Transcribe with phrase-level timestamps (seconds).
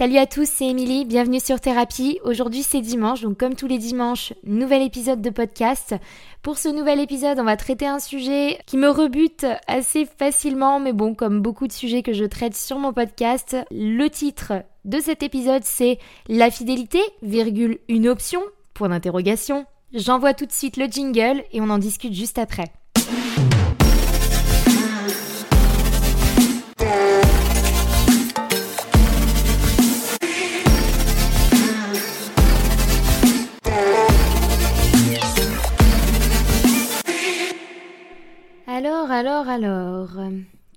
[0.00, 2.20] Salut à tous, c'est Émilie, bienvenue sur Thérapie.
[2.24, 5.94] Aujourd'hui c'est dimanche, donc comme tous les dimanches, nouvel épisode de podcast.
[6.40, 10.94] Pour ce nouvel épisode, on va traiter un sujet qui me rebute assez facilement, mais
[10.94, 14.54] bon, comme beaucoup de sujets que je traite sur mon podcast, le titre
[14.86, 15.98] de cet épisode c'est
[16.30, 18.40] La fidélité, virgule, une option,
[18.72, 19.66] point d'interrogation.
[19.92, 22.72] J'envoie tout de suite le jingle et on en discute juste après.
[38.82, 40.08] Alors, alors, alors,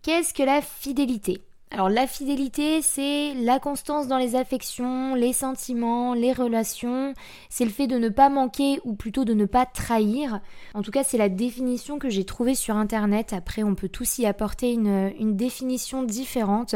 [0.02, 1.42] qu'est-ce que la fidélité?
[1.72, 7.14] Alors la fidélité, c'est la constance dans les affections, les sentiments, les relations,
[7.50, 10.42] c'est le fait de ne pas manquer ou plutôt de ne pas trahir.
[10.74, 13.32] En tout cas, c'est la définition que j'ai trouvée sur Internet.
[13.32, 16.76] Après, on peut tous y apporter une, une définition différente.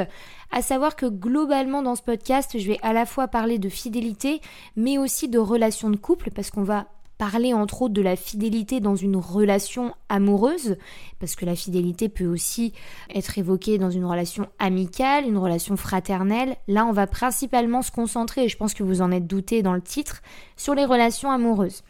[0.50, 4.40] À savoir que globalement dans ce podcast, je vais à la fois parler de fidélité,
[4.78, 6.88] mais aussi de relations de couple, parce qu'on va
[7.18, 10.78] parler entre autres de la fidélité dans une relation amoureuse,
[11.20, 12.74] parce que la fidélité peut aussi
[13.14, 16.58] être évoquée dans une relation amicale, une relation fraternelle.
[16.68, 19.74] Là, on va principalement se concentrer, et je pense que vous en êtes douté dans
[19.74, 20.22] le titre,
[20.56, 21.84] sur les relations amoureuses.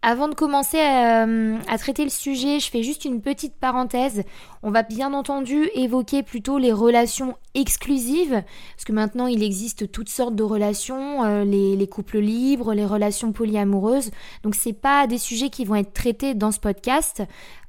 [0.00, 4.22] Avant de commencer euh, à, traiter le sujet, je fais juste une petite parenthèse.
[4.62, 8.42] On va bien entendu évoquer plutôt les relations exclusives,
[8.74, 13.32] parce que maintenant il existe toutes sortes de relations, euh, les, couples libres, les relations
[13.32, 14.10] polyamoureuses.
[14.42, 17.22] Donc c'est pas des sujets qui vont être traités dans ce podcast.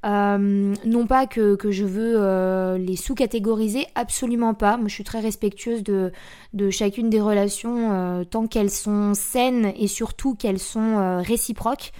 [0.06, 4.78] Euh, non pas que, je veux les sous-catégoriser, absolument pas.
[4.78, 10.36] Moi je suis très respectueuse de chacune des relations tant qu'elles sont saines et surtout
[10.36, 11.92] qu'elles sont réciproques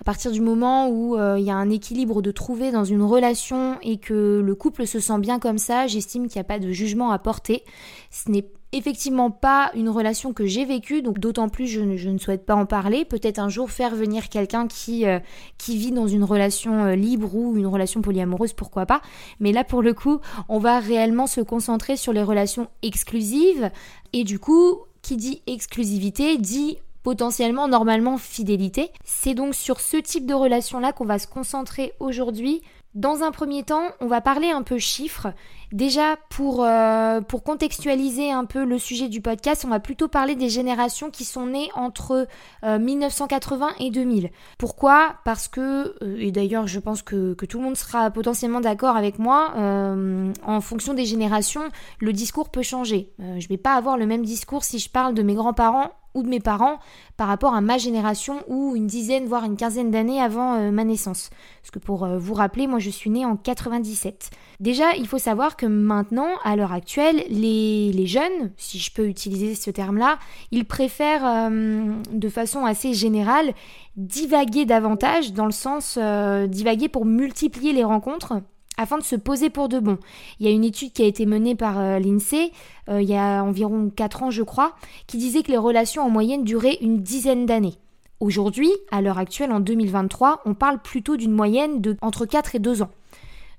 [0.00, 3.02] à partir du moment où euh, il y a un équilibre de trouver dans une
[3.02, 6.58] relation et que le couple se sent bien comme ça, j'estime qu'il n'y a pas
[6.58, 7.64] de jugement à porter.
[8.10, 12.44] Ce n'est effectivement pas une relation que j'ai vécue, donc d'autant plus je ne, souhaite
[12.44, 13.04] pas en parler.
[13.04, 15.18] Peut-être un jour faire venir quelqu'un qui, euh,
[15.56, 19.00] qui vit dans une relation euh, libre ou une relation polyamoureuse, pourquoi pas.
[19.40, 23.70] Mais là, pour le coup, on va réellement se concentrer sur les relations exclusives.
[24.12, 28.90] Et du coup, qui dit exclusivité dit potentiellement normalement fidélité.
[29.04, 32.62] C'est donc sur ce type de relation-là qu'on va se concentrer aujourd'hui.
[32.94, 35.28] Dans un premier temps, on va parler un peu chiffres.
[35.72, 40.34] Déjà, pour, euh, pour contextualiser un peu le sujet du podcast, on va plutôt parler
[40.34, 42.26] des générations qui sont nées entre
[42.62, 44.30] 1980 euh, et 2000.
[44.56, 45.16] Pourquoi?
[45.26, 48.96] Parce que, euh, et d'ailleurs je pense que, que, tout le monde sera potentiellement d'accord
[48.96, 51.68] avec moi, en fonction des générations,
[52.00, 53.12] le discours peut changer.
[53.18, 56.22] je ne vais pas avoir le même discours si je parle de mes grands-parents ou
[56.22, 56.78] de mes parents
[57.16, 61.30] par rapport à ma génération ou une dizaine voire une quinzaine d'années avant ma naissance.
[61.62, 64.30] Parce que pour vous rappeler, moi je suis née en 97.
[64.60, 69.06] Déjà, il faut savoir que maintenant, à l'heure actuelle, les, les, jeunes, si je peux
[69.06, 70.18] utiliser ce terme-là,
[70.50, 73.52] ils préfèrent euh, de façon assez générale
[73.96, 78.40] divaguer davantage dans le sens divaguer pour multiplier les rencontres
[78.78, 79.98] afin de se poser pour de bon.
[80.40, 82.52] Il y a une étude qui a été menée par euh, l'INSEE
[82.88, 84.74] euh, il y a environ 4 ans je crois,
[85.06, 87.74] qui disait que les relations en moyenne duraient une dizaine d'années.
[88.20, 92.58] Aujourd'hui, à l'heure actuelle en 2023, on parle plutôt d'une moyenne de entre 4 et
[92.58, 92.90] 2 ans.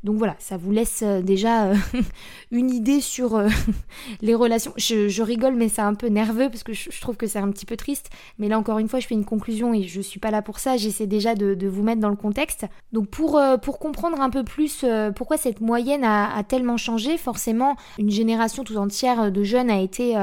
[0.04, 1.76] Donc voilà, ça vous laisse euh, déjà euh,
[2.52, 3.50] une idée sur euh,
[4.22, 4.72] les relations.
[4.78, 7.66] Je, rigole, mais c'est un peu nerveux parce que je, trouve que c'est un petit
[7.66, 8.10] peu triste.
[8.38, 10.60] Mais là, encore une fois, je fais une conclusion et je suis pas là pour
[10.60, 10.78] ça.
[10.78, 12.66] J'essaie déjà de, vous mettre dans le contexte.
[12.94, 13.40] Donc pour,
[13.80, 19.32] comprendre un peu plus pourquoi cette moyenne a, tellement changé, forcément, une génération tout entière
[19.32, 20.16] de jeunes a été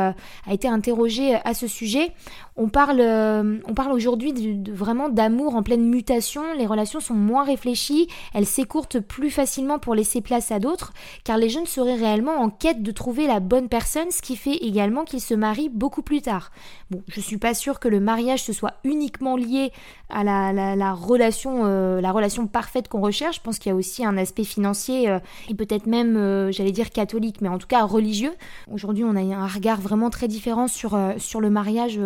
[0.69, 2.13] interrogée à ce sujet.
[2.59, 6.43] On parle, on parle aujourd'hui de, vraiment d'amour en pleine mutation.
[6.56, 10.93] Les relations sont moins réfléchies, elles s'écourtent plus facilement pour laisser place à d'autres,
[11.25, 14.56] car les jeunes seraient réellement en quête de trouver la bonne personne, ce qui fait
[14.56, 16.50] également qu'ils se marient beaucoup plus tard.
[16.91, 19.72] Bon, je suis pas sûre que le mariage se soit uniquement lié
[20.09, 23.37] à la, relation, euh, la relation parfaite qu'on recherche.
[23.37, 25.19] Je pense qu'il y a aussi un aspect financier euh,
[25.49, 28.33] et peut-être même, euh, j'allais dire catholique, mais en tout cas religieux.
[28.71, 32.01] Aujourd'hui, on a un regard vraiment très différent sur, sur le mariage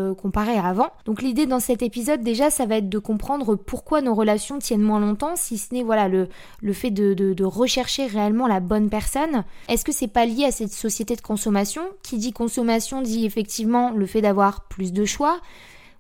[0.49, 0.89] avant.
[1.05, 4.83] Donc l'idée dans cet épisode, déjà, ça va être de comprendre pourquoi nos relations tiennent
[4.83, 6.29] moins longtemps, si ce n'est voilà le,
[6.63, 9.45] le fait de, de rechercher réellement la bonne personne.
[9.69, 11.83] Est-ce que c'est pas lié à cette société de consommation?
[12.03, 15.41] Qui dit consommation dit effectivement le fait d'avoir plus de choix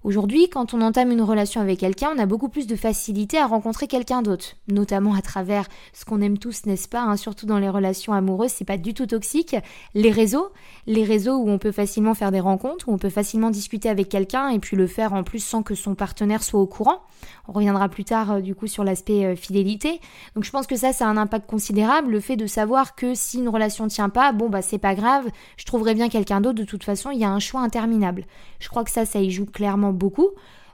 [0.02, 3.46] Aujourd'hui, quand on entame une relation avec quelqu'un, on a beaucoup plus de facilité à
[3.46, 7.58] rencontrer quelqu'un d'autre, notamment à travers ce qu'on aime tous, n'est-ce pas hein, Surtout dans
[7.58, 9.56] les relations amoureuses, c'est pas du tout toxique.
[9.92, 10.52] Les réseaux,
[10.86, 14.08] les réseaux où on peut facilement faire des rencontres, où on peut facilement discuter avec
[14.08, 17.02] quelqu'un et puis le faire en plus sans que son partenaire soit au courant.
[17.46, 20.00] On reviendra plus tard euh, du coup sur l'aspect euh, fidélité.
[20.34, 22.10] Donc je pense que ça, ça a un impact considérable.
[22.12, 25.28] Le fait de savoir que si une relation tient pas, bon bah c'est pas grave,
[25.58, 26.58] je trouverai bien quelqu'un d'autre.
[26.58, 28.24] De toute façon, il y a un choix interminable.
[28.60, 30.30] Je crois que ça, ça y joue clairement beaucoup.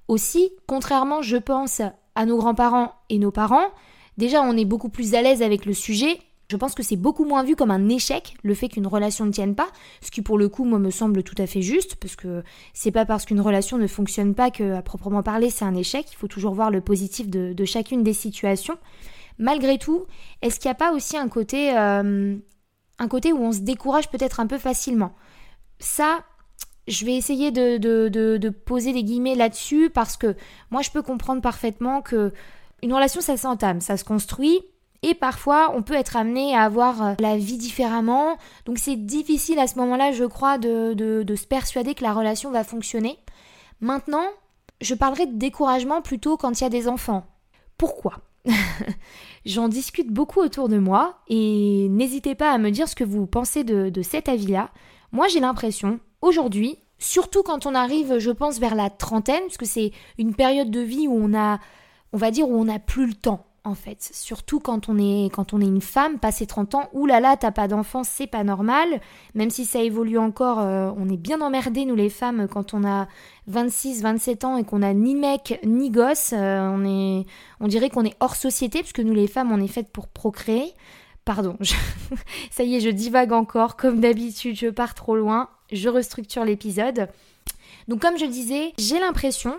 [0.08, 1.82] Aussi, contrairement, je pense,
[2.14, 3.66] à nos grands-parents et nos parents,
[4.16, 6.18] déjà on est beaucoup plus à l'aise avec le sujet.
[6.48, 9.32] Je pense que c'est beaucoup moins vu comme un échec, le fait qu'une relation ne
[9.32, 9.66] tienne pas,
[10.00, 12.92] ce qui pour le coup, moi, me semble tout à fait juste, parce que c'est
[12.92, 16.06] pas parce qu'une relation ne fonctionne pas que, à proprement parler, c'est un échec.
[16.12, 18.78] Il faut toujours voir le positif de, chacune des situations.
[19.38, 20.06] Malgré tout,
[20.40, 22.36] est-ce qu'il n'y a pas aussi un côté, euh,
[23.00, 25.14] un côté où on se décourage peut-être un peu facilement?
[25.80, 26.20] Ça,
[26.88, 30.36] je vais essayer de, poser des guillemets là-dessus parce que
[30.70, 32.32] moi je peux comprendre parfaitement que
[32.82, 34.60] une relation ça s'entame, ça se construit
[35.02, 38.36] et parfois on peut être amené à avoir euh, la vie différemment.
[38.64, 42.50] Donc c'est difficile à ce moment-là, je crois, de, de se persuader que la relation
[42.50, 43.18] va fonctionner.
[43.80, 44.26] Maintenant,
[44.80, 47.26] je parlerai de découragement plutôt quand il y a des enfants.
[47.78, 48.20] Pourquoi?
[49.44, 53.26] J'en discute beaucoup autour de moi et n'hésitez pas à me dire ce que vous
[53.26, 54.70] pensez de, de cet avis-là.
[55.12, 59.66] Moi j'ai l'impression aujourd'hui, surtout quand on arrive, je pense, vers la trentaine, parce que
[59.66, 61.58] c'est une période de vie où on a,
[62.12, 63.46] on va dire, où on n'a plus le temps.
[63.64, 67.36] En fait, surtout quand on est quand on est une femme, passé 30 ans, oulala,
[67.36, 69.00] t'as pas d'enfant, c'est pas normal.
[69.34, 72.84] Même si ça évolue encore, euh, on est bien emmerdés nous les femmes quand on
[72.84, 73.08] a
[73.48, 76.32] 26, 27 ans et qu'on a ni mec ni gosse.
[76.32, 77.26] Euh, on est,
[77.58, 80.06] on dirait qu'on est hors société parce que nous les femmes, on est faites pour
[80.06, 80.72] procréer.
[81.26, 81.58] Pardon,
[82.52, 83.76] ça y est, je divague encore.
[83.76, 85.50] Comme d'habitude, je pars trop loin.
[85.72, 87.08] Je restructure l'épisode.
[87.88, 89.56] Donc comme je disais, j'ai l'impression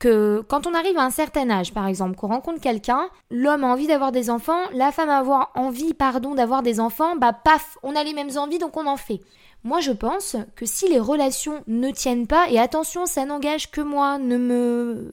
[0.00, 3.68] que quand on arrive à un certain âge, par exemple, qu'on rencontre quelqu'un, l'homme a
[3.68, 5.22] envie d'avoir des enfants, la femme a
[5.54, 8.96] envie, pardon, d'avoir des enfants, bah paf, on a les mêmes envies, donc on en
[8.96, 9.20] fait.
[9.62, 13.82] Moi, je pense que si les relations ne tiennent pas, et attention, ça n'engage que
[13.82, 15.12] moi, ne me,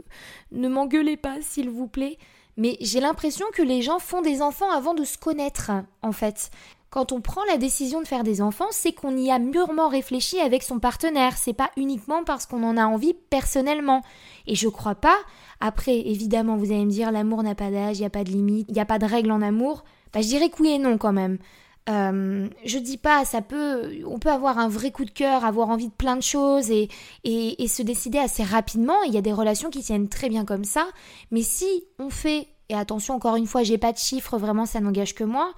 [0.52, 2.18] ne m'engueulez pas, s'il vous plaît,
[2.58, 5.72] mais j'ai l'impression que les gens font des enfants avant de se connaître,
[6.02, 6.50] en fait.
[6.90, 10.40] Quand on prend la décision de faire des enfants, c'est qu'on y a mûrement réfléchi
[10.40, 11.38] avec son partenaire.
[11.38, 14.02] C'est pas uniquement parce qu'on en a envie personnellement.
[14.48, 15.18] Et je crois pas.
[15.60, 18.32] Après, évidemment, vous allez me dire, l'amour n'a pas d'âge, il n'y a pas de
[18.32, 19.84] limite, il n'y a pas de règle en amour.
[20.14, 21.40] Bah, je dirais que oui et non quand même.
[21.90, 25.70] Euh, je dis pas, ça peut, on peut avoir un vrai coup de cœur, avoir
[25.70, 26.90] envie de plein de choses et,
[27.24, 29.02] et, se décider assez rapidement.
[29.04, 30.88] Il y a des relations qui tiennent très bien comme ça.
[31.32, 34.82] Mais si on fait, et attention encore une fois, j'ai pas de chiffres, vraiment ça
[34.82, 35.54] n'engage que moi.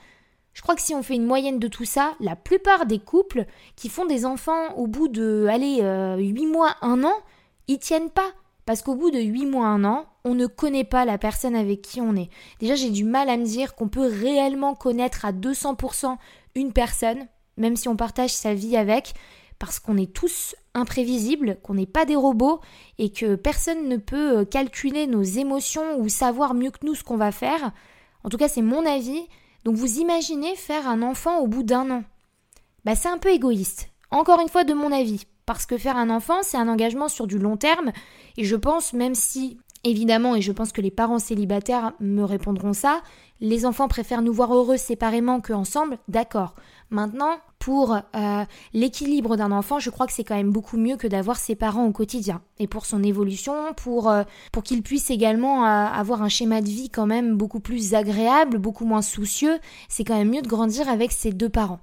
[0.54, 3.46] Je crois que si on fait une moyenne de tout ça, la plupart des couples
[3.76, 7.14] qui font des enfants au bout de, allez, 8 euh, mois, 1 an,
[7.68, 8.32] ils tiennent pas.
[8.66, 11.82] Parce qu'au bout de 8 mois, 1 an, on ne connaît pas la personne avec
[11.82, 12.30] qui on est.
[12.60, 16.18] Déjà, j'ai du mal à me dire qu'on peut réellement connaître à 200%
[16.56, 17.28] une personne,
[17.58, 19.14] même si on partage sa vie avec,
[19.60, 22.62] parce qu'on est tous imprévisibles, qu'on n'est pas des robots
[22.98, 27.04] et que personne ne peut euh, calculer nos émotions ou savoir mieux que nous ce
[27.04, 27.72] qu'on va faire.
[28.24, 29.28] En tout cas, c'est mon avis.
[29.66, 32.04] Donc vous imaginez faire un enfant au bout d'un an.
[32.86, 33.90] Bah c'est un peu égoïste.
[34.12, 35.26] Encore une fois de mon avis.
[35.46, 37.92] Parce que faire un enfant, c'est un engagement sur du long terme.
[38.38, 42.74] Et je pense, même si, évidemment, et je pense que les parents célibataires me répondront
[42.74, 43.02] ça,
[43.42, 46.56] les enfants préfèrent nous voir heureux séparément qu'ensemble, d'accord.
[46.90, 51.08] Maintenant, pour euh, l'équilibre d'un enfant, je crois que c'est quand même beaucoup mieux que
[51.08, 52.42] d'avoir ses parents au quotidien.
[52.58, 56.68] Et pour son évolution, pour, euh, pour qu'il puisse également euh, avoir un schéma de
[56.68, 60.90] vie quand même beaucoup plus agréable, beaucoup moins soucieux, c'est quand même mieux de grandir
[60.90, 61.80] avec ses deux parents.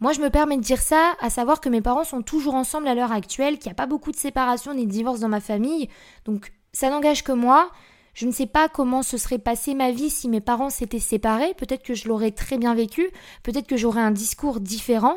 [0.00, 2.86] Moi, je me permets de dire ça, à savoir que mes parents sont toujours ensemble
[2.86, 5.40] à l'heure actuelle, qu'il n'y a pas beaucoup de séparation ni de divorce dans ma
[5.40, 5.88] famille,
[6.24, 7.72] donc ça n'engage que moi.
[8.14, 11.52] Je ne sais pas comment se serait passée ma vie si mes parents s'étaient séparés,
[11.54, 13.10] peut-être que je l'aurais très bien vécu,
[13.42, 15.16] peut-être que j'aurais un discours différent,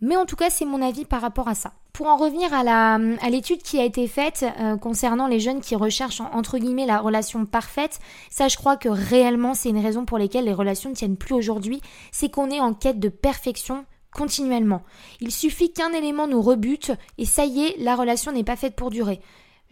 [0.00, 1.74] mais en tout cas c'est mon avis par rapport à ça.
[1.92, 5.76] Pour en revenir à, la, l'étude qui a été faite euh, concernant les jeunes qui
[5.76, 8.00] recherchent entre guillemets la relation parfaite,
[8.30, 11.34] ça je crois que réellement c'est une raison pour laquelle les relations ne tiennent plus
[11.34, 14.82] aujourd'hui, c'est qu'on est en quête de perfection continuellement.
[15.20, 18.76] Il suffit qu'un élément nous rebute et ça y est, la relation n'est pas faite
[18.76, 19.20] pour durer.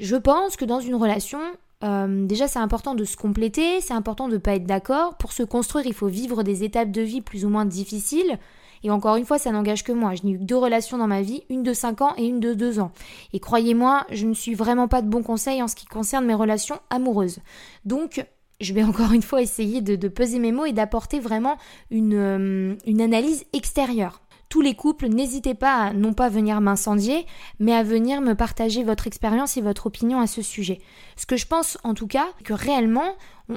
[0.01, 1.41] Je pense que dans une relation,
[1.85, 5.19] euh, déjà c'est important de se compléter, c'est important de ne pas être d'accord.
[5.19, 8.39] Pour se construire, il faut vivre des étapes de vie plus ou moins difficiles.
[8.83, 10.15] Et encore une fois, ça n'engage que moi.
[10.15, 12.41] Je n'ai eu que deux relations dans ma vie, une de 5 ans et une
[12.41, 12.93] de 2 ans.
[13.35, 16.33] Et croyez-moi, je ne suis vraiment pas de bons conseils en ce qui concerne mes
[16.33, 17.41] relations amoureuses.
[17.85, 18.25] Donc,
[18.59, 21.59] je vais encore une fois essayer de, peser mes mots et d'apporter vraiment
[21.91, 24.23] une, euh, une analyse extérieure.
[24.51, 27.25] Tous les couples, n'hésitez pas à non pas venir m'incendier,
[27.61, 30.81] mais à venir me partager votre expérience et votre opinion à ce sujet.
[31.17, 33.15] Ce que je pense en tout cas, que réellement,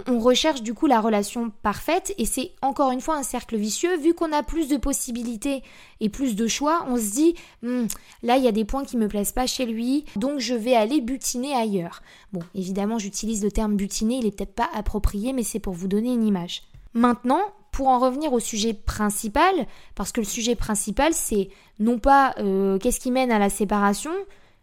[0.07, 3.97] on, recherche du coup la relation parfaite et c'est encore une fois un cercle vicieux.
[3.97, 5.63] Vu qu'on a plus de possibilités
[5.99, 7.85] et plus de choix, on se dit hmm,
[8.21, 10.75] là il y a des points qui me plaisent pas chez lui, donc je vais
[10.75, 12.03] aller butiner ailleurs.
[12.33, 15.87] Bon, évidemment j'utilise le terme butiner, il est peut-être pas approprié, mais c'est pour vous
[15.87, 16.61] donner une image.
[16.93, 17.41] Maintenant,
[17.73, 19.53] pour en revenir au sujet principal,
[19.95, 21.49] parce que le sujet principal c'est
[21.79, 24.11] non pas euh, qu'est-ce qui mène à la séparation,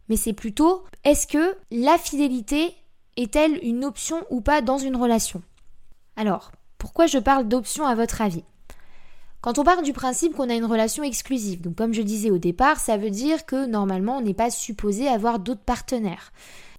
[0.09, 2.73] mais c'est plutôt est-ce que la fidélité
[3.17, 5.43] est-elle une option ou pas dans une relation?
[6.17, 8.45] Alors, pourquoi je parle d'option à votre avis?
[9.41, 12.39] Quand on part du principe qu'on a une relation exclusive, donc comme je disais au
[12.39, 16.33] départ, ça veut dire que normalement on n'est pas supposé avoir d'autres partenaires.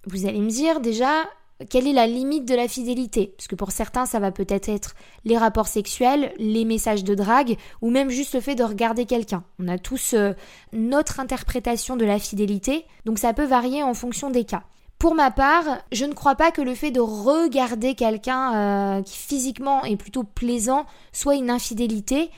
[0.06, 1.24] Vous allez me dire déjà,
[1.70, 3.34] quelle est la limite de la fidélité?
[3.36, 7.56] Parce que pour certains, ça va peut-être être les rapports sexuels, les messages de drague,
[7.80, 9.44] ou même juste le fait de regarder quelqu'un.
[9.58, 10.32] On a tous euh,
[10.72, 14.64] notre interprétation de la fidélité, donc ça peut varier en fonction des cas.
[14.98, 19.16] Pour ma part, je ne crois pas que le fait de regarder quelqu'un euh, qui
[19.16, 22.30] physiquement est plutôt plaisant soit une infidélité.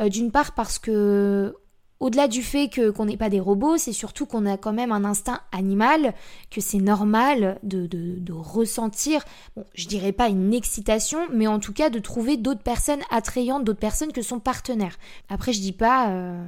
[0.00, 1.54] Euh, d'une part parce que
[2.02, 4.90] au-delà du fait que qu'on n'est pas des robots, c'est surtout qu'on a quand même
[4.90, 6.14] un instinct animal,
[6.50, 9.22] que c'est normal de, de, ressentir,
[9.56, 13.62] bon, je dirais pas une excitation, mais en tout cas de trouver d'autres personnes attrayantes,
[13.62, 14.98] d'autres personnes que son partenaire.
[15.28, 16.44] Après, je dis pas, euh,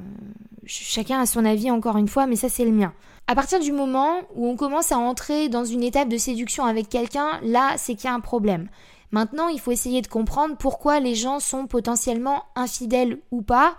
[0.65, 2.93] chacun a son avis encore une fois, mais ça c'est le mien.
[3.27, 6.89] À partir du moment où on commence à entrer dans une étape de séduction avec
[6.89, 8.67] quelqu'un, là, c'est qu'il y a un problème.
[9.11, 13.77] Maintenant, il faut essayer de comprendre pourquoi les gens sont potentiellement infidèles ou pas.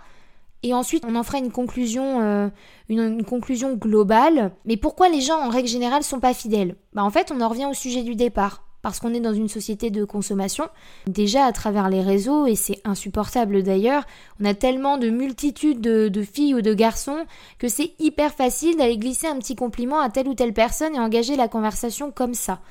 [0.63, 2.49] Et ensuite, on en fera une conclusion, euh,
[2.89, 4.51] une, conclusion globale.
[4.65, 6.75] Mais pourquoi les gens, en règle générale, sont pas fidèles?
[6.93, 9.49] Bah en fait, on en revient au sujet du départ parce qu'on est dans une
[9.49, 10.69] société de consommation,
[11.07, 14.05] déjà à travers les réseaux, et c'est insupportable d'ailleurs,
[14.39, 17.25] on a tellement de multitudes de, filles ou de garçons
[17.57, 20.99] que c'est hyper facile d'aller glisser un petit compliment à telle ou telle personne et
[20.99, 22.61] engager la conversation comme ça.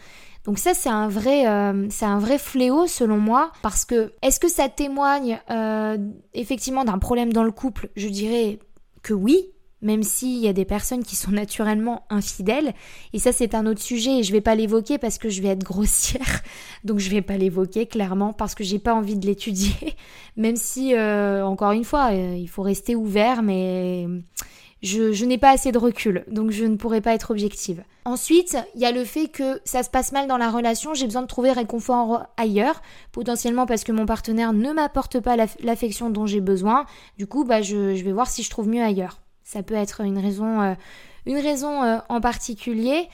[0.46, 4.38] Donc ça c'est un vrai euh, c'est un vrai fléau selon moi parce que est-ce
[4.38, 5.98] que ça témoigne euh,
[6.34, 7.90] effectivement d'un problème dans le couple?
[7.96, 8.60] Je dirais
[9.02, 9.50] que oui,
[9.82, 12.74] même s'il y a des personnes qui sont naturellement infidèles.
[13.12, 15.48] Et ça, c'est un autre sujet et je vais pas l'évoquer parce que je vais
[15.48, 16.42] être grossière.
[16.84, 19.94] Donc, je vais pas l'évoquer clairement parce que j'ai pas envie de l'étudier.
[20.36, 24.06] Même si, euh, encore une fois, il faut rester ouvert, mais
[24.82, 27.82] je, n'ai pas assez de recul, donc je ne pourrai pas être objective.
[28.04, 31.06] Ensuite, il y a le fait que ça se passe mal dans la relation, j'ai
[31.06, 36.26] besoin de trouver réconfort ailleurs, potentiellement parce que mon partenaire ne m'apporte pas l'affection dont
[36.26, 36.86] j'ai besoin.
[37.18, 39.20] Du coup, bah, je, je vais voir si je trouve mieux ailleurs.
[39.44, 40.74] Ça peut être une raison, euh,
[41.24, 43.08] une raison euh, en particulier.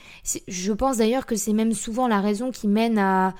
[0.47, 3.33] Je pense d'ailleurs que c'est même souvent la raison qui mène à,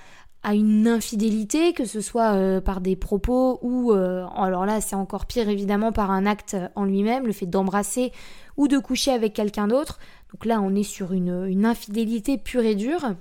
[0.43, 5.25] à une infidélité, que ce soit euh, par des propos ou, alors là c'est encore
[5.25, 8.11] pire évidemment, par un acte en lui-même, le fait d'embrasser
[8.57, 9.99] ou de coucher avec quelqu'un d'autre.
[10.33, 13.15] Donc là on est sur une, une, infidélité pure et dure.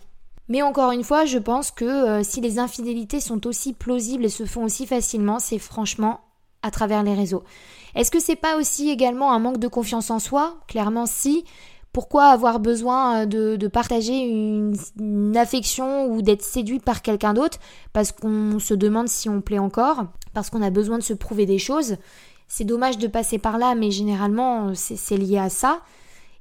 [0.49, 4.45] Mais encore une fois, je pense que si les infidélités sont aussi plausibles et se
[4.45, 6.21] font aussi facilement, c'est franchement
[6.63, 7.45] à travers les réseaux.
[7.95, 10.57] Est-ce que c'est pas aussi également un manque de confiance en soi?
[10.67, 11.45] Clairement si.
[11.93, 17.59] Pourquoi avoir besoin euh, de, partager une, affection ou d'être séduit par quelqu'un d'autre?
[17.93, 21.47] Parce qu'on se demande si on plaît encore, parce qu'on a besoin de se prouver
[21.47, 21.97] des choses.
[22.49, 25.81] C'est dommage de passer par là, mais généralement c'est lié à ça.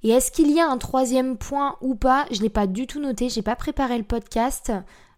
[0.03, 2.25] Et est-ce qu'il y a un troisième point ou pas?
[2.31, 4.71] Je l'ai pas du tout noté, j'ai pas préparé le podcast.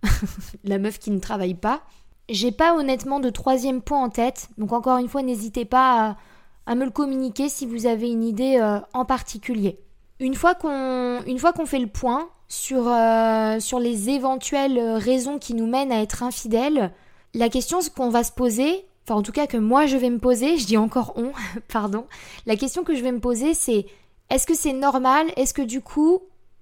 [0.64, 1.82] La meuf qui ne travaille pas.
[2.30, 6.18] J'ai pas honnêtement de troisième point en tête, donc encore une fois, n'hésitez pas
[6.66, 9.80] à, me le communiquer si vous avez une idée euh, en particulier.
[10.20, 15.92] Une fois qu'on fait le point sur, euh, sur les éventuelles raisons qui nous mènent
[15.92, 16.94] à être infidèles,
[17.34, 20.20] la question qu'on va se poser, enfin en tout cas que moi je vais me
[20.20, 21.32] poser, je dis encore on,
[21.68, 22.06] pardon,
[22.46, 23.86] la question que je vais me poser c'est
[24.30, 25.32] est-ce que c'est normal?
[25.36, 26.22] Est-ce que du coup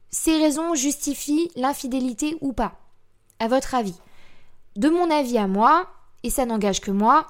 [0.10, 2.74] ces raisons justifient l'infidélité ou pas?
[3.40, 3.96] À votre avis.
[4.76, 5.88] De mon avis à moi,
[6.24, 7.28] et ça n'engage que moi,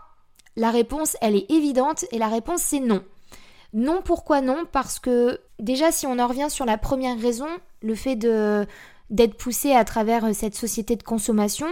[0.56, 3.04] la réponse, elle est évidente, et la réponse, c'est non.
[3.74, 4.66] Non, pourquoi non?
[4.72, 7.48] Parce que déjà, si on en revient sur la première raison,
[7.82, 11.68] le fait d'être poussé à travers cette société de consommation,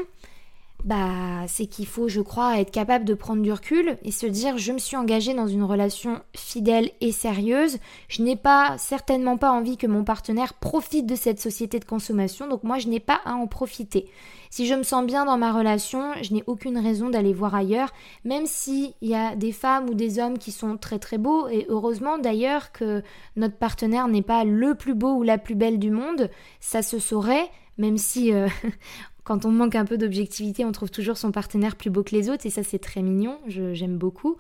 [0.86, 4.57] bah, c'est qu'il faut, je crois, être capable de prendre du recul et se dire
[4.57, 7.79] je me suis engagée dans une relation fidèle et sérieuse.
[8.07, 12.48] Je n'ai pas, certainement pas envie que mon partenaire profite de cette société de consommation,
[12.48, 14.09] donc moi je n'ai pas à en profiter.
[14.50, 17.93] Si je me sens bien dans ma relation, je n'ai aucune raison d'aller voir ailleurs,
[18.24, 21.65] même s'il y a des femmes ou des hommes qui sont très très beaux, et
[21.69, 23.03] heureusement d'ailleurs que
[23.36, 27.00] notre partenaire n'est pas le plus beau ou la plus belle du monde, ça se
[27.00, 28.48] saurait, même si euh,
[29.29, 32.31] quand on manque un peu d'objectivité, on trouve toujours son partenaire plus beau que les
[32.31, 34.38] autres, et ça c'est très mignon, j'aime beaucoup.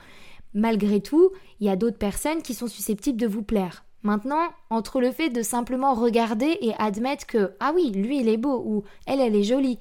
[0.55, 1.29] malgré tout,
[1.59, 3.85] il y a d'autres personnes qui sont susceptibles de vous plaire.
[4.01, 4.41] Maintenant,
[4.71, 8.63] entre le fait de simplement regarder et admettre que ah oui, lui il est beau
[8.65, 9.77] ou elle elle est jolie,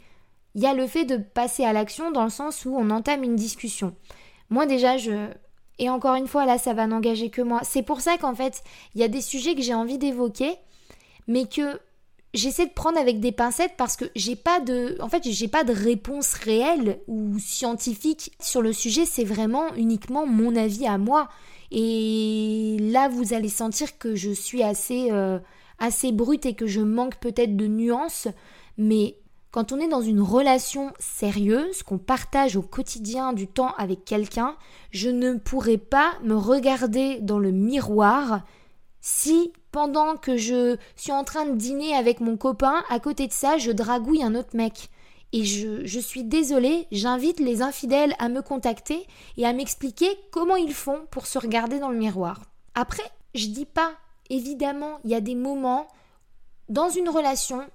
[0.54, 3.24] il y a le fait de passer à l'action dans le sens où on entame
[3.24, 3.94] une discussion.
[4.50, 5.28] Moi déjà, je
[5.78, 7.60] et encore une fois là, ça va n'engager que moi.
[7.62, 8.62] C'est pour ça qu'en fait,
[8.94, 10.56] il y a des sujets que j'ai envie d'évoquer,
[11.28, 11.80] mais que
[12.34, 15.64] j'essaie de prendre avec des pincettes parce que j'ai pas de en fait j'ai pas
[15.64, 19.04] de réponse réelle ou scientifique sur le sujet.
[19.04, 21.28] C'est vraiment uniquement mon avis à moi.
[21.70, 25.38] Et là vous allez sentir que je suis assez euh,
[25.78, 28.28] assez brute et que je manque peut-être de nuances.
[28.76, 29.16] Mais
[29.50, 34.56] quand on est dans une relation sérieuse, qu'on partage au quotidien du temps avec quelqu'un,
[34.90, 38.42] je ne pourrais pas me regarder dans le miroir
[39.00, 43.32] si pendant que je suis en train de dîner avec mon copain, à côté de
[43.32, 44.90] ça, je dragouille un autre mec.
[45.32, 50.56] Et je, je suis désolée, j'invite les infidèles à me contacter et à m'expliquer comment
[50.56, 52.40] ils font pour se regarder dans le miroir.
[52.74, 53.02] Après,
[53.34, 53.92] je dis pas,
[54.30, 55.86] évidemment, il y a des moments
[56.68, 57.66] dans une relation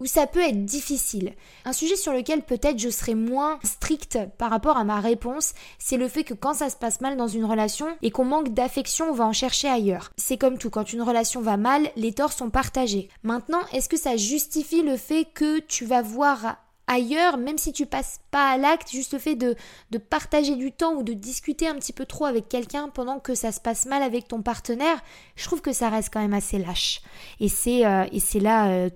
[0.00, 1.34] où ça peut être difficile.
[1.64, 5.96] Un sujet sur lequel peut-être je serai moins stricte par rapport à ma réponse, c'est
[5.96, 9.10] le fait que quand ça se passe mal dans une relation et qu'on manque d'affection,
[9.10, 10.12] on va en chercher ailleurs.
[10.16, 13.08] C'est comme tout, quand une relation va mal, les torts sont partagés.
[13.22, 17.86] Maintenant, est-ce que ça justifie le fait que tu vas voir ailleurs, même si tu
[17.86, 19.56] passes pas à l'acte, juste le fait de,
[19.98, 23.52] partager du temps ou de discuter un petit peu trop avec quelqu'un pendant que ça
[23.52, 25.02] se passe mal avec ton partenaire,
[25.36, 27.00] je trouve que ça reste quand même assez lâche.
[27.40, 28.06] Et c'est euh,
[28.40, 28.90] là euh,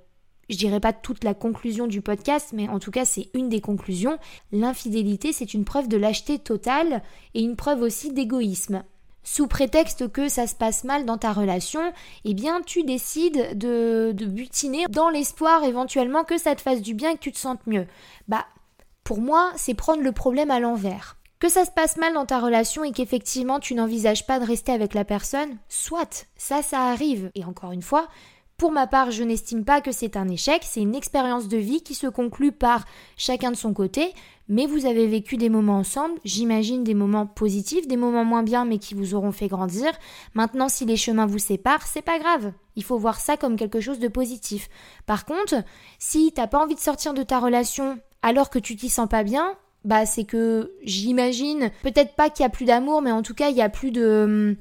[0.51, 3.61] je dirais pas toute la conclusion du podcast, mais en tout cas c'est une des
[3.61, 4.19] conclusions.
[4.53, 7.03] L'infidélité, c'est une preuve de lâcheté totale
[7.35, 8.83] et une preuve aussi d'égoïsme.
[9.23, 11.93] Sous prétexte que ça se passe mal dans ta relation,
[12.25, 16.95] eh bien tu décides de, de butiner dans l'espoir éventuellement que ça te fasse du
[16.95, 17.87] bien que tu te sentes mieux.
[18.29, 18.47] Bah,
[19.05, 21.17] pour moi, c'est prendre le problème à l'envers.
[21.39, 24.73] Que ça se passe mal dans ta relation et qu'effectivement tu n'envisages pas de rester
[24.73, 27.31] avec la personne, soit, ça ça arrive.
[27.35, 28.09] Et encore une fois,
[28.61, 31.81] pour ma part, je n'estime pas que c'est un échec, c'est une expérience de vie
[31.81, 32.85] qui se conclut par
[33.17, 34.13] chacun de son côté,
[34.49, 38.67] mais vous avez vécu des moments ensemble, j'imagine des moments positifs, des moments moins bien
[38.67, 39.91] mais qui vous auront fait grandir.
[40.35, 42.53] Maintenant, si les chemins vous séparent, c'est pas grave.
[42.77, 44.69] Il faut voir ça comme quelque chose de positif.
[45.07, 45.55] Par contre,
[45.99, 49.25] si t'as pas envie de sortir de ta relation alors que tu t'y sens pas
[49.25, 53.33] bien, bah c'est que j'imagine, peut-être pas qu'il y a plus d'amour, mais en tout
[53.33, 54.57] cas il y a plus de hum,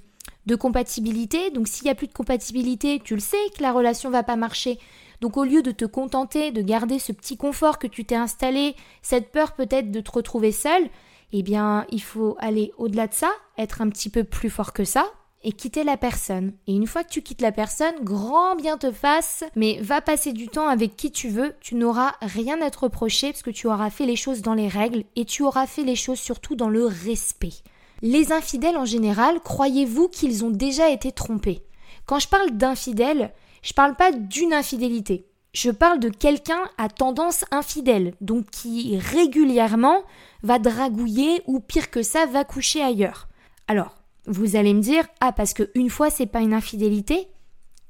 [0.50, 1.52] de compatibilité.
[1.52, 4.36] Donc s'il n'y a plus de compatibilité, tu le sais que la relation va pas
[4.36, 4.80] marcher.
[5.22, 8.76] Donc au lieu de te contenter de garder ce petit confort que tu t'es installé,
[9.02, 10.90] cette peur peut-être de te retrouver seul,
[11.32, 14.84] eh bien il faut aller au-delà de ça, être un petit peu plus fort que
[14.84, 15.06] ça
[15.44, 16.54] et quitter la personne.
[16.68, 20.34] Et une fois que tu quittes la personne, grand bien te fasse, mais va passer
[20.34, 23.68] du temps avec qui tu veux, tu n'auras rien à te reprocher parce que tu
[23.68, 26.70] auras fait les choses dans les règles et tu auras fait les choses surtout dans
[26.70, 27.54] le respect.
[28.02, 31.64] Les infidèles en général, croyez-vous qu'ils ont déjà été trompés?
[32.06, 35.26] Quand je parle d'infidèles, je parle pas d'une infidélité.
[35.54, 40.04] Je parle de quelqu'un à tendance infidèle, donc qui régulièrement
[40.44, 43.28] va dragouiller ou pire que ça, va coucher ailleurs.
[43.68, 43.96] Alors,
[44.28, 47.28] vous allez me dire, ah parce que une fois c'est pas une infidélité?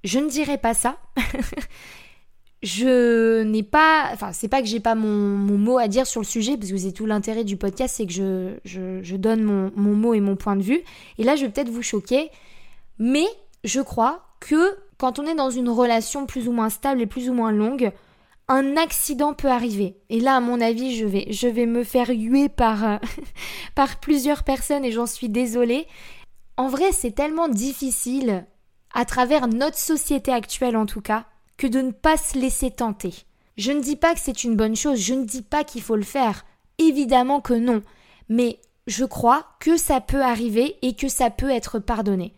[0.04, 0.98] Je ne dirais pas ça.
[2.62, 5.08] je n'ai pas, enfin c'est pas que j'ai pas mon,
[5.58, 8.12] mot à dire sur le sujet, parce que c'est tout l'intérêt du podcast, c'est que
[8.12, 10.82] je, je, donne mon, mon, mot et mon point de vue.
[11.18, 12.30] Et là je vais peut-être vous choquer,
[12.98, 13.26] mais
[13.64, 17.30] je crois que quand on est dans une relation plus ou moins stable et plus
[17.30, 17.92] ou moins longue,
[18.50, 19.96] un accident peut arriver.
[20.10, 23.00] Et là, à mon avis, je vais, je vais me faire huer par,
[23.76, 25.88] par plusieurs personnes et j'en suis désolée.
[26.58, 28.46] En vrai, c'est tellement difficile,
[28.94, 31.26] à travers notre société actuelle en tout cas,
[31.60, 33.14] que de ne pas se laisser tenter.
[33.58, 35.98] Je ne dis pas que c'est une bonne chose, je ne dis pas qu'il faut
[35.98, 36.46] le faire.
[36.78, 37.84] Évidemment que non.
[38.30, 42.34] Mais je crois que ça peut arriver et que ça peut être pardonné.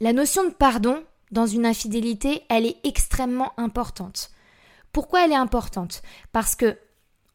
[0.00, 4.30] La notion de pardon dans une infidélité, elle est extrêmement importante.
[4.90, 6.00] Pourquoi elle est importante?
[6.32, 6.78] Parce que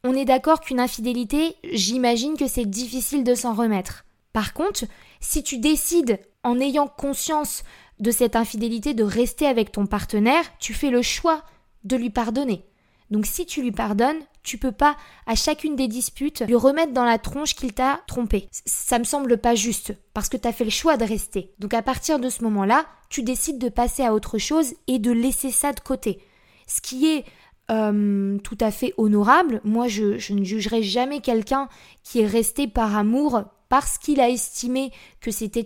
[0.03, 4.05] on est d'accord qu'une infidélité, j'imagine que c'est difficile de s'en remettre.
[4.33, 4.85] Par contre,
[5.19, 7.63] si tu décides, en ayant conscience
[7.99, 11.43] de cette infidélité, de rester avec ton partenaire, tu fais le choix
[11.83, 12.63] de lui pardonner.
[13.09, 17.05] Donc si tu lui pardonnes, tu peux pas à chacune des disputes lui remettre dans
[17.05, 18.49] la tronche qu'il t'a trompé.
[18.65, 21.53] Ça me semble pas juste parce que tu as fait le choix de rester.
[21.59, 25.11] Donc à partir de ce moment-là, tu décides de passer à autre chose et de
[25.11, 26.19] laisser ça de côté.
[26.67, 27.25] Ce qui est
[27.69, 29.59] euh, tout à fait honorable.
[29.63, 31.67] Moi, je, je ne jugerai jamais quelqu'un
[32.03, 35.63] qui est resté par amour parce qu'il a estimé que c'était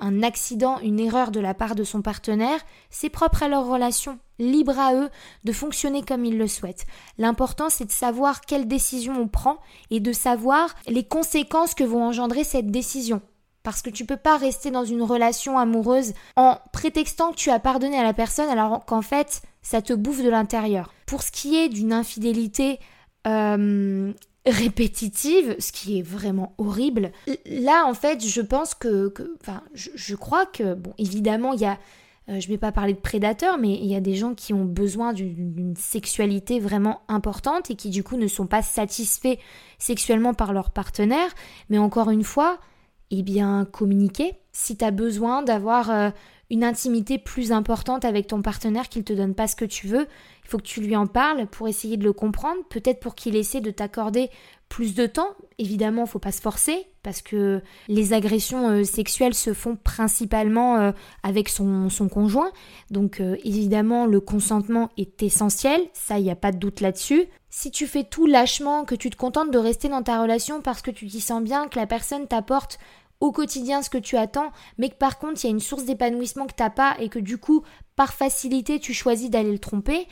[0.00, 4.18] un accident, une erreur de la part de son partenaire, c'est propre à leur relation,
[4.38, 5.08] libre à eux
[5.44, 6.86] de fonctionner comme ils le souhaitent.
[7.18, 9.58] L'important c'est de savoir quelle décision on prend
[9.90, 13.20] et de savoir les conséquences que vont engendrer cette décision.
[13.62, 17.58] Parce que tu peux pas rester dans une relation amoureuse en prétextant que tu as
[17.58, 20.92] pardonné à la personne alors qu'en fait, ça te bouffe de l'intérieur.
[21.04, 22.78] Pour ce qui est d'une infidélité
[23.26, 24.12] euh,
[24.46, 27.12] répétitive, ce qui est vraiment horrible,
[27.46, 31.78] là en fait, je pense que, enfin, je, crois que, bon, évidemment, il y a
[32.28, 34.64] euh, je vais pas parler de prédateurs, mais il y a des gens qui ont
[34.64, 39.38] besoin d'une sexualité vraiment importante et qui du coup ne sont pas satisfaits
[39.78, 41.30] sexuellement par leur partenaire.
[41.70, 42.58] Mais encore une fois,
[43.12, 44.34] eh bien, communiquer.
[44.52, 46.10] Si tu as besoin d'avoir euh,
[46.50, 50.06] une intimité plus importante avec ton partenaire, qu'il te donne pas ce que tu veux,
[50.44, 53.34] il faut que tu lui en parles pour essayer de le comprendre, peut-être pour qu'il
[53.34, 54.30] essaie de t'accorder
[54.68, 55.30] plus de temps.
[55.58, 60.76] Évidemment, il faut pas se forcer parce que les agressions euh, sexuelles se font principalement
[60.76, 62.50] euh, avec son, conjoint.
[62.90, 67.26] Donc euh, évidemment, le consentement est essentiel, ça, il n'y a pas de doute là-dessus.
[67.48, 70.82] Si tu fais tout lâchement, que tu te contentes de rester dans ta relation parce
[70.82, 72.78] que tu t'y sens bien, que la personne t'apporte
[73.20, 75.84] au quotidien ce que tu attends, mais que par contre il y a une source
[75.84, 77.62] d'épanouissement que t'as pas et que du coup,
[77.96, 80.06] par facilité, tu choisis d'aller le tromper,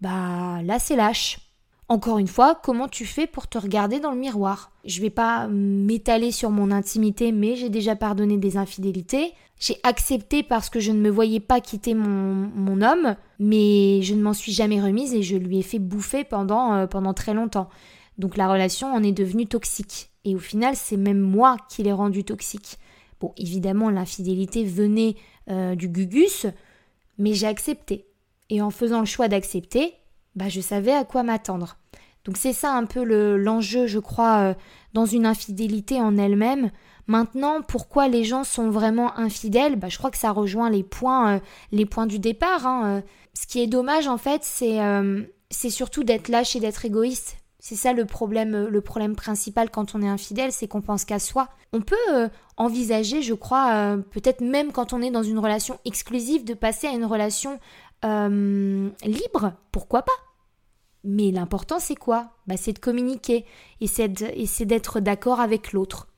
[0.00, 1.38] bah là c'est lâche.
[1.88, 4.72] Encore une fois, comment tu fais pour te regarder dans le miroir?
[4.86, 9.34] Je vais pas m'étaler sur mon intimité, mais j'ai déjà pardonné des infidélités.
[9.60, 14.14] J'ai accepté parce que je ne me voyais pas quitter mon, mon homme, mais je
[14.14, 17.34] ne m'en suis jamais remise et je lui ai fait bouffer pendant, euh, pendant très
[17.34, 17.68] longtemps.
[18.16, 20.10] Donc la relation en est devenue toxique.
[20.24, 22.78] Et au final, c'est même moi qui l'ai rendue toxique.
[23.20, 25.16] Bon, évidemment, l'infidélité venait
[25.50, 26.46] euh, du gugus,
[27.18, 28.06] mais j'ai accepté.
[28.50, 29.94] Et en faisant le choix d'accepter,
[30.34, 31.76] bah, je savais à quoi m'attendre.
[32.24, 33.04] Donc c'est ça un peu
[33.36, 34.54] l'enjeu, je crois, euh,
[34.94, 36.70] dans une infidélité en elle-même.
[37.06, 39.76] Maintenant, pourquoi les gens sont vraiment infidèles?
[39.76, 42.66] Bah, Je crois que ça rejoint les points, euh, les points du départ.
[42.66, 43.02] Hein.
[43.34, 47.36] Ce qui est dommage, en fait, c'est surtout d'être lâche et d'être égoïste.
[47.66, 51.18] C'est ça le problème, le problème principal quand on est infidèle, c'est qu'on pense qu'à
[51.18, 51.48] soi.
[51.72, 56.52] On peut envisager, je crois, peut-être même quand on est dans une relation exclusive, de
[56.52, 57.58] passer à une relation
[58.02, 59.54] libre.
[59.72, 60.12] Pourquoi pas?
[61.04, 62.32] Mais l'important, c'est quoi?
[62.46, 63.46] Bah, C'est de communiquer
[63.80, 66.08] et c'est d'être d'accord avec l'autre.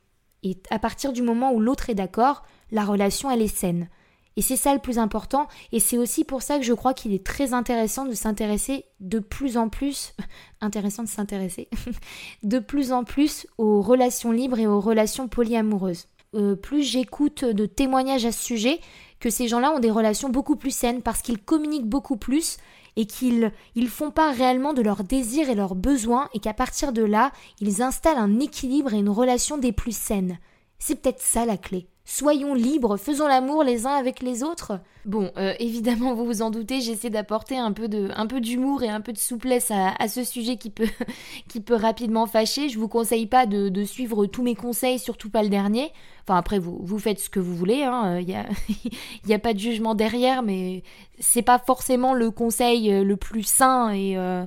[0.43, 3.89] Et à partir du moment où l'autre est d'accord, la relation, elle est saine.
[4.37, 7.15] Et c'est ça le plus important, et c'est aussi pour ça que je crois qu'il
[7.15, 10.15] est très intéressant de s'intéresser de plus en plus,
[10.61, 11.69] intéressant de s'intéresser,
[12.43, 16.09] de plus en plus aux relations libres et aux relations polyamoureuses.
[16.35, 18.81] Euh, plus j'écoute de témoignages à ce sujet,
[19.21, 22.59] que ces gens-là ont des relations beaucoup plus saines parce qu'ils communiquent beaucoup plus
[22.97, 26.93] et qu'ils ils font pas réellement de leurs désirs et leurs besoins et qu'à partir
[26.93, 30.39] de là, ils installent un équilibre et une relation des plus saines.
[30.79, 31.87] C'est peut-être ça la clé.
[32.09, 34.79] Soyons libres, faisons l'amour les uns avec les autres.
[35.05, 38.85] Bon, euh, évidemment, vous vous en doutez, j'essaie d'apporter un peu de, un peu d'humour
[38.85, 40.87] et un peu de souplesse à, ce sujet qui peut,
[41.49, 42.69] qui peut rapidement fâcher.
[42.69, 45.91] Je vous conseille pas de, suivre tous mes conseils, surtout pas le dernier.
[46.23, 47.79] Enfin, après, vous, vous faites ce que vous voulez.
[47.79, 48.23] Il hein.
[48.23, 48.47] n'y a,
[49.27, 50.85] y a pas de jugement derrière, mais
[51.19, 54.47] c'est pas forcément le conseil euh, le plus sain et euh,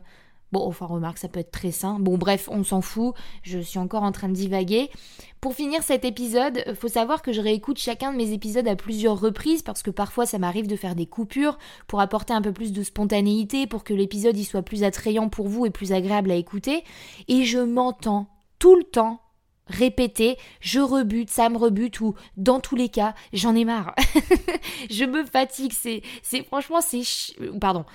[0.51, 1.99] Bon, enfin, remarque, ça peut être très sain.
[1.99, 3.13] Bon, bref, on s'en fout.
[3.43, 4.89] Je suis encore en train de divaguer.
[5.41, 9.17] Pour finir cet épisode, faut savoir que je réécoute chacun de mes épisodes à plusieurs
[9.17, 12.73] reprises parce que parfois ça m'arrive de faire des coupures pour apporter un peu plus
[12.73, 16.35] de spontanéité, pour que l'épisode y soit plus attrayant pour vous et plus agréable à
[16.35, 16.83] écouter.
[17.29, 18.27] Et je m'entends
[18.59, 19.21] tout le temps
[19.69, 23.95] répéter je rebute, ça me rebute ou dans tous les cas, j'en ai marre.
[24.89, 27.03] je me fatigue, c'est c'est franchement c'est
[27.61, 27.85] pardon,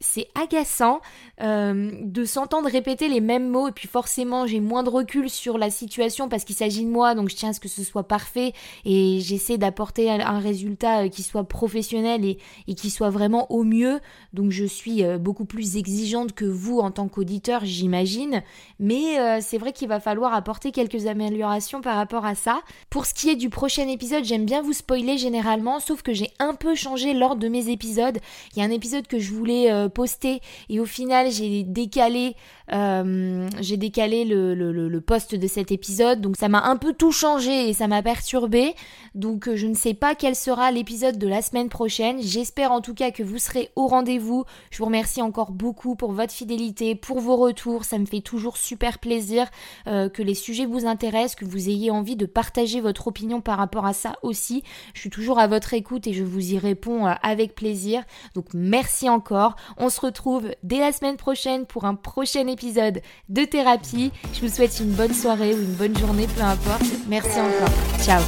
[0.00, 1.00] c'est agaçant
[1.42, 5.58] euh, de s'entendre répéter les mêmes mots et puis forcément j'ai moins de recul sur
[5.58, 8.04] la situation parce qu'il s'agit de moi donc je tiens à ce que ce soit
[8.04, 8.52] parfait
[8.84, 14.00] et j'essaie d'apporter un résultat euh, qui soit professionnel et, qui soit vraiment au mieux.
[14.32, 18.42] Donc je suis euh, beaucoup plus exigeante que vous en tant qu'auditeur j'imagine.
[18.78, 22.60] Mais c'est vrai qu'il va falloir apporter quelques améliorations par rapport à ça.
[22.90, 26.30] Pour ce qui est du prochain épisode j'aime bien vous spoiler généralement sauf que j'ai
[26.38, 28.18] un peu changé l'ordre de mes épisodes.
[28.54, 30.40] Il y a un épisode que je voulais posté.
[30.68, 32.34] Et au final j'ai décalé
[32.72, 36.92] euh, j'ai décalé le, le, le, post de cet épisode, donc ça m'a un peu
[36.92, 38.74] tout changé et ça m'a perturbé.
[39.14, 42.20] Donc euh, je ne sais pas quel sera l'épisode de la semaine prochaine.
[42.20, 44.44] J'espère en tout cas que vous serez au rendez-vous.
[44.70, 47.84] Je vous remercie encore beaucoup pour votre fidélité, pour vos retours.
[47.84, 49.46] Ça me fait toujours super plaisir
[49.86, 53.58] euh, que les sujets vous intéressent, que vous ayez envie de partager votre opinion par
[53.58, 54.64] rapport à ça aussi.
[54.94, 58.02] Je suis toujours à votre écoute et je vous y réponds avec plaisir.
[58.34, 59.54] Donc merci encore.
[59.76, 64.10] On se retrouve dès la semaine prochaine pour un prochain épisode épisode de thérapie.
[64.34, 66.86] Je vous souhaite une bonne soirée ou une bonne journée, peu importe.
[67.08, 67.74] Merci encore.
[68.02, 68.22] Ciao